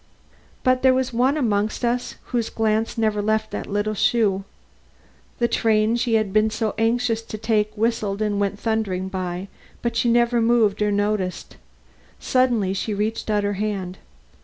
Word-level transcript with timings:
But 0.63 0.81
there 0.81 0.95
was 0.95 1.13
one 1.13 1.37
amongst 1.37 1.85
us 1.85 2.15
whose 2.31 2.49
glance 2.49 2.97
never 2.97 3.21
left 3.21 3.51
that 3.51 3.67
little 3.69 3.93
shoe. 3.93 4.45
The 5.37 5.47
train 5.47 5.95
she 5.95 6.15
had 6.15 6.33
been 6.33 6.49
so 6.49 6.73
anxious 6.79 7.21
to 7.21 7.37
take 7.37 7.77
whistled 7.77 8.19
and 8.19 8.39
went 8.39 8.57
thundering 8.59 9.09
by, 9.09 9.47
but 9.83 9.95
she 9.95 10.09
never 10.09 10.41
moved 10.41 10.81
or 10.81 10.91
noticed. 10.91 11.57
Suddenly 12.19 12.73
she 12.73 12.95
reached 12.95 13.29
out 13.29 13.43
her 13.43 13.53
hand. 13.61 13.99